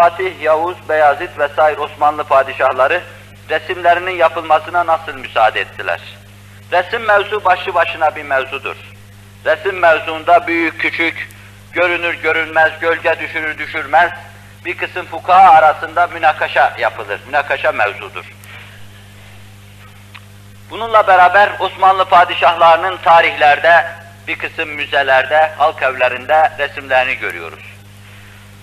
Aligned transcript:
Fatih, 0.00 0.40
Yavuz, 0.40 0.76
Beyazıt 0.88 1.38
vesaire 1.38 1.80
Osmanlı 1.80 2.24
padişahları 2.24 3.02
resimlerinin 3.50 4.16
yapılmasına 4.16 4.86
nasıl 4.86 5.14
müsaade 5.14 5.60
ettiler? 5.60 6.00
Resim 6.72 7.02
mevzu 7.02 7.44
başlı 7.44 7.74
başına 7.74 8.16
bir 8.16 8.22
mevzudur. 8.22 8.76
Resim 9.44 9.78
mevzuunda 9.78 10.46
büyük 10.46 10.80
küçük, 10.80 11.28
görünür 11.72 12.14
görünmez, 12.14 12.72
gölge 12.80 13.20
düşürür 13.20 13.58
düşürmez 13.58 14.10
bir 14.64 14.76
kısım 14.76 15.06
fukaha 15.06 15.50
arasında 15.50 16.06
münakaşa 16.06 16.74
yapılır. 16.78 17.20
Münakaşa 17.26 17.72
mevzudur. 17.72 18.24
Bununla 20.70 21.06
beraber 21.06 21.52
Osmanlı 21.58 22.04
padişahlarının 22.04 22.96
tarihlerde, 22.96 23.86
bir 24.28 24.38
kısım 24.38 24.68
müzelerde, 24.68 25.52
halk 25.56 25.82
evlerinde 25.82 26.52
resimlerini 26.58 27.14
görüyoruz. 27.14 27.75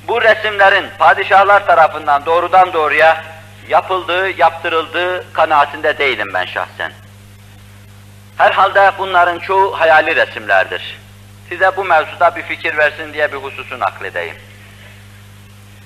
Bu 0.04 0.22
resimlerin 0.22 0.86
padişahlar 1.00 1.66
tarafından 1.66 2.26
doğrudan 2.26 2.74
doğruya 2.74 3.24
yapıldığı, 3.70 4.30
yaptırıldığı 4.30 5.34
kanaatinde 5.34 5.98
değilim 5.98 6.30
ben 6.34 6.46
şahsen. 6.46 6.92
Herhalde 8.38 8.92
bunların 8.98 9.40
çoğu 9.40 9.80
hayali 9.80 10.16
resimlerdir. 10.16 11.00
Size 11.50 11.78
bu 11.78 11.84
mevzuda 11.84 12.36
bir 12.36 12.42
fikir 12.42 12.78
versin 12.78 13.14
diye 13.14 13.32
bir 13.32 13.38
hususu 13.38 13.80
nakledeyim. 13.80 14.36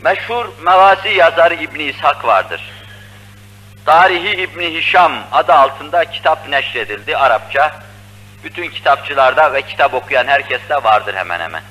Meşhur 0.01 0.45
Mevasi 0.61 1.09
yazarı 1.09 1.53
İbni 1.53 1.83
İshak 1.83 2.25
vardır. 2.25 2.71
Tarihi 3.85 4.31
İbni 4.31 4.73
Hişam 4.73 5.13
adı 5.31 5.53
altında 5.53 6.05
kitap 6.05 6.49
neşredildi 6.49 7.17
Arapça. 7.17 7.79
Bütün 8.43 8.67
kitapçılarda 8.67 9.53
ve 9.53 9.61
kitap 9.61 9.93
okuyan 9.93 10.27
herkeste 10.27 10.75
vardır 10.75 11.15
hemen 11.15 11.39
hemen. 11.39 11.63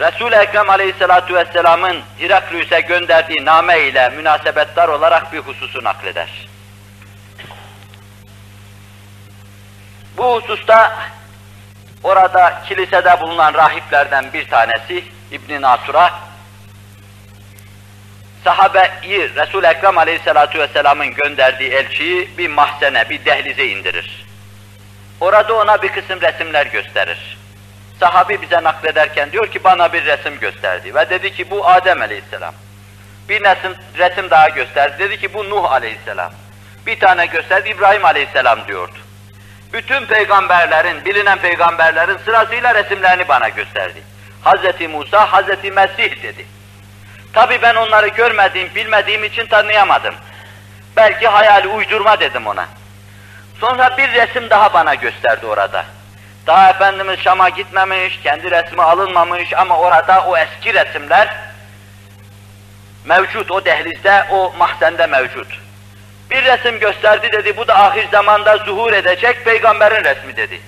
Resul-i 0.00 0.34
Ekrem 0.34 0.70
Aleyhisselatü 0.70 1.34
Vesselam'ın 1.34 1.96
Hiraklüs'e 2.20 2.80
gönderdiği 2.80 3.44
name 3.44 3.80
ile 3.80 4.08
münasebetler 4.08 4.88
olarak 4.88 5.32
bir 5.32 5.38
hususu 5.38 5.84
nakleder. 5.84 6.48
Bu 10.16 10.34
hususta 10.34 10.98
orada 12.02 12.62
kilisede 12.68 13.20
bulunan 13.20 13.54
rahiplerden 13.54 14.32
bir 14.32 14.48
tanesi 14.48 15.04
İbn 15.30 15.62
Nasur'a 15.62 16.10
sahabeyi 18.44 19.34
Resul 19.34 19.64
Ekrem 19.64 19.98
Aleyhissalatu 19.98 20.58
vesselam'ın 20.58 21.14
gönderdiği 21.14 21.70
elçiyi 21.70 22.38
bir 22.38 22.48
mahzene, 22.48 23.10
bir 23.10 23.24
dehlize 23.24 23.66
indirir. 23.66 24.26
Orada 25.20 25.54
ona 25.54 25.82
bir 25.82 25.88
kısım 25.88 26.20
resimler 26.20 26.66
gösterir. 26.66 27.38
Sahabi 28.00 28.42
bize 28.42 28.62
naklederken 28.62 29.32
diyor 29.32 29.46
ki 29.46 29.64
bana 29.64 29.92
bir 29.92 30.04
resim 30.04 30.38
gösterdi 30.38 30.94
ve 30.94 31.10
dedi 31.10 31.32
ki 31.32 31.50
bu 31.50 31.68
Adem 31.68 32.02
Aleyhisselam. 32.02 32.54
Bir 33.28 33.40
resim, 33.44 33.74
resim 33.98 34.30
daha 34.30 34.48
gösterdi. 34.48 34.96
Dedi 34.98 35.18
ki 35.18 35.34
bu 35.34 35.50
Nuh 35.50 35.72
Aleyhisselam. 35.72 36.32
Bir 36.86 37.00
tane 37.00 37.26
gösterdi 37.26 37.68
İbrahim 37.68 38.04
Aleyhisselam 38.04 38.58
diyordu. 38.68 38.98
Bütün 39.72 40.06
peygamberlerin, 40.06 41.04
bilinen 41.04 41.38
peygamberlerin 41.38 42.18
sırasıyla 42.24 42.74
resimlerini 42.74 43.28
bana 43.28 43.48
gösterdi. 43.48 44.02
Hazreti 44.42 44.88
Musa, 44.88 45.32
Hazreti 45.32 45.70
Mesih 45.70 46.22
dedi. 46.22 46.46
Tabi 47.32 47.62
ben 47.62 47.74
onları 47.74 48.08
görmediğim, 48.08 48.74
bilmediğim 48.74 49.24
için 49.24 49.46
tanıyamadım. 49.46 50.14
Belki 50.96 51.28
hayali 51.28 51.68
uydurma 51.68 52.20
dedim 52.20 52.46
ona. 52.46 52.66
Sonra 53.60 53.96
bir 53.98 54.12
resim 54.12 54.50
daha 54.50 54.72
bana 54.74 54.94
gösterdi 54.94 55.46
orada. 55.46 55.84
Daha 56.48 56.70
Efendimiz 56.70 57.20
Şam'a 57.20 57.48
gitmemiş, 57.48 58.20
kendi 58.22 58.50
resmi 58.50 58.82
alınmamış 58.82 59.52
ama 59.52 59.78
orada 59.78 60.24
o 60.24 60.36
eski 60.36 60.74
resimler 60.74 61.36
mevcut, 63.04 63.50
o 63.50 63.64
dehlizde, 63.64 64.24
o 64.30 64.52
mahzende 64.58 65.06
mevcut. 65.06 65.46
Bir 66.30 66.44
resim 66.44 66.78
gösterdi 66.78 67.28
dedi, 67.32 67.56
bu 67.56 67.68
da 67.68 67.78
ahir 67.78 68.08
zamanda 68.08 68.56
zuhur 68.56 68.92
edecek 68.92 69.44
peygamberin 69.44 70.04
resmi 70.04 70.36
dedi. 70.36 70.60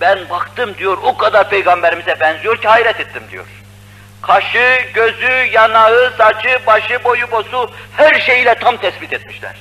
Ben 0.00 0.28
baktım 0.30 0.74
diyor, 0.78 0.98
o 1.02 1.16
kadar 1.16 1.50
peygamberimize 1.50 2.20
benziyor 2.20 2.56
ki 2.56 2.68
hayret 2.68 3.00
ettim 3.00 3.22
diyor. 3.30 3.46
Kaşı, 4.22 4.78
gözü, 4.94 5.48
yanağı, 5.52 6.12
saçı, 6.18 6.58
başı, 6.66 7.04
boyu, 7.04 7.30
bosu 7.30 7.70
her 7.96 8.20
şeyiyle 8.20 8.54
tam 8.54 8.76
tespit 8.76 9.12
etmişler. 9.12 9.56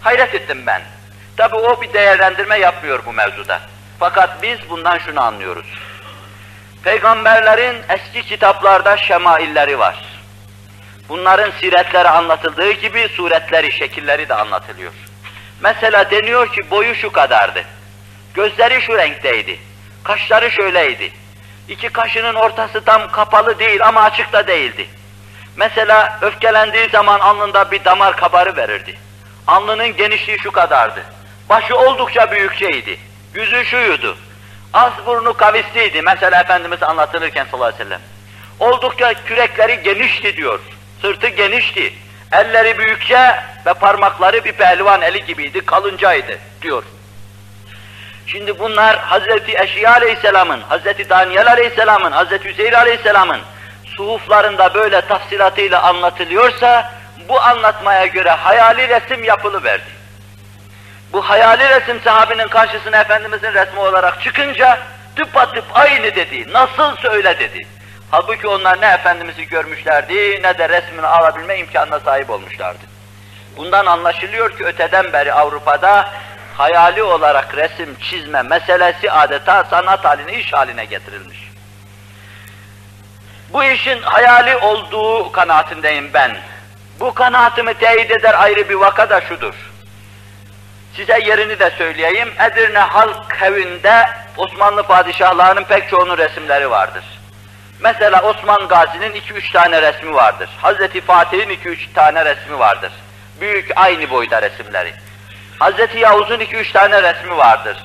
Hayret 0.00 0.34
ettim 0.34 0.62
ben. 0.66 0.82
Tabi 1.36 1.56
o 1.56 1.82
bir 1.82 1.92
değerlendirme 1.92 2.58
yapmıyor 2.58 3.00
bu 3.06 3.12
mevzuda. 3.12 3.60
Fakat 4.00 4.42
biz 4.42 4.58
bundan 4.70 4.98
şunu 4.98 5.20
anlıyoruz. 5.20 5.66
Peygamberlerin 6.82 7.76
eski 7.88 8.22
kitaplarda 8.22 8.96
şemailleri 8.96 9.78
var. 9.78 9.96
Bunların 11.08 11.50
siretleri 11.60 12.08
anlatıldığı 12.08 12.72
gibi 12.72 13.08
suretleri, 13.08 13.72
şekilleri 13.72 14.28
de 14.28 14.34
anlatılıyor. 14.34 14.92
Mesela 15.60 16.10
deniyor 16.10 16.52
ki 16.52 16.70
boyu 16.70 16.94
şu 16.94 17.12
kadardı. 17.12 17.64
Gözleri 18.34 18.82
şu 18.82 18.98
renkteydi. 18.98 19.58
Kaşları 20.04 20.50
şöyleydi. 20.50 21.12
İki 21.68 21.88
kaşının 21.88 22.34
ortası 22.34 22.84
tam 22.84 23.10
kapalı 23.10 23.58
değil 23.58 23.86
ama 23.86 24.02
açık 24.02 24.32
da 24.32 24.46
değildi. 24.46 24.86
Mesela 25.56 26.18
öfkelendiği 26.20 26.88
zaman 26.88 27.20
alnında 27.20 27.70
bir 27.70 27.84
damar 27.84 28.16
kabarı 28.16 28.56
verirdi. 28.56 28.98
Alnının 29.46 29.96
genişliği 29.96 30.38
şu 30.38 30.50
kadardı. 30.50 31.04
Başı 31.48 31.76
oldukça 31.76 32.30
büyükçeydi. 32.32 33.09
Yüzü 33.34 33.64
şuydu. 33.64 34.16
Az 34.72 34.92
burnu 35.06 35.32
kavisliydi. 35.32 36.02
Mesela 36.02 36.40
Efendimiz 36.40 36.82
anlatılırken 36.82 37.46
sallallahu 37.50 37.68
aleyhi 37.68 37.80
ve 37.80 37.84
sellem. 37.84 38.00
Oldukça 38.60 39.14
kürekleri 39.24 39.82
genişti 39.82 40.36
diyor. 40.36 40.60
Sırtı 41.02 41.28
genişti. 41.28 41.92
Elleri 42.32 42.78
büyükçe 42.78 43.36
ve 43.66 43.74
parmakları 43.74 44.44
bir 44.44 44.52
pehlivan 44.52 45.02
eli 45.02 45.24
gibiydi, 45.24 45.60
kalıncaydı 45.60 46.38
diyor. 46.62 46.82
Şimdi 48.26 48.58
bunlar 48.58 48.98
Hazreti 48.98 49.58
Eşya 49.58 49.92
Aleyhisselam'ın, 49.92 50.60
Hazreti 50.60 51.08
Daniel 51.08 51.46
Aleyhisselam'ın, 51.46 52.12
Hazreti 52.12 52.48
Hüseyin 52.48 52.72
Aleyhisselam'ın 52.72 53.40
suhuflarında 53.84 54.74
böyle 54.74 55.00
tafsilatıyla 55.00 55.82
anlatılıyorsa 55.82 56.92
bu 57.28 57.40
anlatmaya 57.40 58.06
göre 58.06 58.30
hayali 58.30 58.88
resim 58.88 59.24
yapılı 59.24 59.64
verdi. 59.64 59.99
Bu 61.12 61.22
hayali 61.22 61.68
resim 61.68 62.00
sahabinin 62.00 62.48
karşısına 62.48 63.00
Efendimizin 63.00 63.52
resmi 63.52 63.80
olarak 63.80 64.22
çıkınca 64.22 64.78
tıpatıp 65.16 65.64
aynı 65.72 66.14
dedi, 66.14 66.52
nasıl 66.52 66.96
söyle 66.96 67.38
dedi. 67.38 67.66
Halbuki 68.10 68.48
onlar 68.48 68.80
ne 68.80 68.86
Efendimiz'i 68.86 69.46
görmüşlerdi 69.46 70.42
ne 70.42 70.58
de 70.58 70.68
resmini 70.68 71.06
alabilme 71.06 71.58
imkanına 71.58 72.00
sahip 72.00 72.30
olmuşlardı. 72.30 72.84
Bundan 73.56 73.86
anlaşılıyor 73.86 74.56
ki 74.58 74.64
öteden 74.64 75.12
beri 75.12 75.32
Avrupa'da 75.32 76.08
hayali 76.54 77.02
olarak 77.02 77.56
resim 77.56 77.96
çizme 78.00 78.42
meselesi 78.42 79.12
adeta 79.12 79.64
sanat 79.64 80.04
haline, 80.04 80.32
iş 80.32 80.52
haline 80.52 80.84
getirilmiş. 80.84 81.50
Bu 83.52 83.64
işin 83.64 84.02
hayali 84.02 84.56
olduğu 84.56 85.32
kanaatindeyim 85.32 86.10
ben. 86.14 86.36
Bu 87.00 87.14
kanaatimi 87.14 87.74
teyit 87.74 88.10
eder 88.10 88.42
ayrı 88.42 88.68
bir 88.68 88.74
vaka 88.74 89.10
da 89.10 89.20
şudur. 89.20 89.69
Size 90.96 91.18
yerini 91.24 91.58
de 91.58 91.70
söyleyeyim. 91.70 92.28
Edirne 92.50 92.78
Halk 92.78 93.42
Evi'nde 93.42 94.08
Osmanlı 94.36 94.82
padişahlarının 94.82 95.64
pek 95.64 95.88
çoğunun 95.88 96.18
resimleri 96.18 96.70
vardır. 96.70 97.04
Mesela 97.80 98.22
Osman 98.22 98.68
Gazi'nin 98.68 99.14
iki 99.14 99.32
üç 99.32 99.50
tane 99.50 99.82
resmi 99.82 100.14
vardır. 100.14 100.50
Hazreti 100.62 101.00
Fatih'in 101.00 101.48
iki 101.48 101.68
üç 101.68 101.92
tane 101.94 102.24
resmi 102.24 102.58
vardır. 102.58 102.92
Büyük 103.40 103.70
aynı 103.76 104.10
boyda 104.10 104.42
resimleri. 104.42 104.92
Hazreti 105.58 105.98
Yavuz'un 105.98 106.40
iki 106.40 106.56
üç 106.56 106.72
tane 106.72 107.02
resmi 107.02 107.36
vardır. 107.36 107.76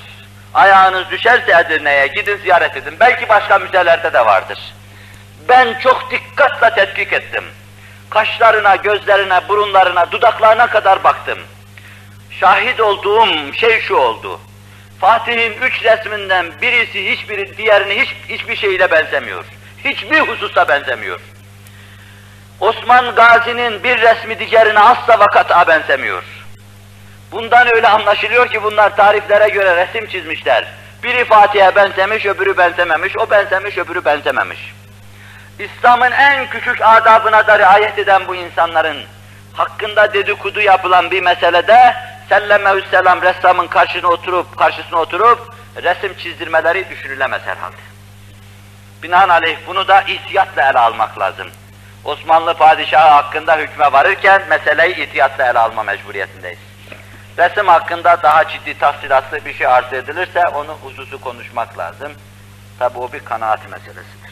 Ayağınız 0.54 1.10
düşerse 1.12 1.52
Edirne'ye 1.66 2.08
gidin 2.08 2.38
ziyaret 2.38 2.78
edin. 2.78 2.98
Belki 3.00 3.30
başka 3.30 3.60
müzelerde 3.60 4.14
de 4.14 4.26
vardır. 4.26 4.74
Ben 5.50 5.80
çok 5.80 6.12
dikkatle 6.12 6.70
tetkik 6.70 7.14
ettim. 7.14 7.44
Kaşlarına, 8.10 8.76
gözlerine, 8.76 9.48
burunlarına, 9.50 10.12
dudaklarına 10.12 10.68
kadar 10.68 11.04
baktım. 11.04 11.40
Şahit 12.40 12.80
olduğum 12.82 13.54
şey 13.54 13.82
şu 13.82 13.96
oldu. 13.96 14.40
Fatih'in 15.00 15.62
üç 15.62 15.84
resminden 15.84 16.46
birisi 16.62 17.12
hiçbiri 17.12 17.58
diğerini 17.58 18.02
hiç, 18.02 18.16
hiçbir 18.30 18.56
şeyle 18.56 18.92
benzemiyor. 18.92 19.46
Hiçbir 19.86 20.20
hususta 20.20 20.68
benzemiyor. 20.68 21.20
Osman 22.60 23.16
Gazi'nin 23.16 23.84
bir 23.84 24.02
resmi 24.02 24.40
diğerine 24.40 24.80
asla 24.80 25.20
vakata 25.20 25.68
benzemiyor. 25.68 26.24
Bundan 27.32 27.76
öyle 27.76 27.88
anlaşılıyor 27.88 28.48
ki 28.48 28.64
bunlar 28.64 28.96
tariflere 28.96 29.50
göre 29.50 29.88
resim 29.88 30.08
çizmişler. 30.08 30.68
Biri 31.04 31.26
Fatih'e 31.26 31.76
benzemiş, 31.76 32.26
öbürü 32.26 32.58
benzememiş, 32.58 33.18
o 33.18 33.30
benzemiş, 33.30 33.78
öbürü 33.78 34.06
benzememiş. 34.06 34.74
İslam'ın 35.60 36.12
en 36.12 36.50
küçük 36.50 36.82
adabına 36.82 37.48
da 37.48 37.60
riayet 37.60 38.00
eden 38.00 38.28
bu 38.28 38.36
insanların 38.36 38.98
hakkında 39.54 40.14
dedikodu 40.14 40.62
yapılan 40.62 41.12
bir 41.12 41.22
meselede 41.22 41.96
sellemehüsselam 42.30 43.22
ressamın 43.22 43.68
karşısına 43.68 44.10
oturup 44.10 44.58
karşısına 44.58 45.00
oturup 45.00 45.54
resim 45.84 46.14
çizdirmeleri 46.14 46.90
düşünülemez 46.90 47.42
herhalde. 47.42 47.76
Binaenaleyh 49.04 49.58
bunu 49.68 49.88
da 49.88 50.02
ihtiyatla 50.02 50.70
ele 50.70 50.80
almak 50.80 51.20
lazım. 51.20 51.48
Osmanlı 52.04 52.54
padişahı 52.54 53.10
hakkında 53.10 53.58
hükme 53.58 53.92
varırken 53.92 54.42
meseleyi 54.50 54.96
ihtiyatla 54.96 55.50
ele 55.50 55.60
alma 55.60 55.84
mecburiyetindeyiz. 55.84 56.60
Resim 57.38 57.68
hakkında 57.68 58.24
daha 58.24 58.48
ciddi 58.48 58.78
tafsilatlı 58.78 59.46
bir 59.46 59.54
şey 59.54 59.68
arz 59.68 59.94
edilirse 59.94 60.42
onu 60.54 60.78
hususu 60.84 61.22
konuşmak 61.22 61.78
lazım. 61.78 62.12
Tabi 62.80 63.00
o 63.00 63.12
bir 63.12 63.20
kanaat 63.20 63.70
meselesidir. 63.70 64.25